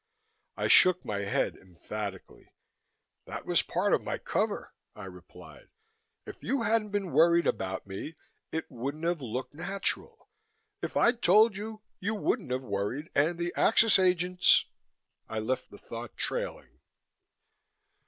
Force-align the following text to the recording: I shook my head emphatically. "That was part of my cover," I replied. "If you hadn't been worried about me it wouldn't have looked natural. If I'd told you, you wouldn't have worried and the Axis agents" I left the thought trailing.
I 0.57 0.67
shook 0.67 1.05
my 1.05 1.19
head 1.25 1.55
emphatically. 1.55 2.55
"That 3.27 3.45
was 3.45 3.61
part 3.61 3.93
of 3.93 4.03
my 4.03 4.17
cover," 4.17 4.73
I 4.95 5.05
replied. 5.05 5.69
"If 6.25 6.41
you 6.41 6.63
hadn't 6.63 6.89
been 6.89 7.11
worried 7.11 7.45
about 7.45 7.85
me 7.85 8.15
it 8.51 8.65
wouldn't 8.71 9.03
have 9.03 9.21
looked 9.21 9.53
natural. 9.53 10.27
If 10.81 10.97
I'd 10.97 11.21
told 11.21 11.55
you, 11.55 11.83
you 11.99 12.15
wouldn't 12.15 12.51
have 12.51 12.63
worried 12.63 13.11
and 13.13 13.37
the 13.37 13.53
Axis 13.55 13.99
agents" 13.99 14.65
I 15.29 15.37
left 15.37 15.69
the 15.69 15.77
thought 15.77 16.17
trailing. 16.17 16.79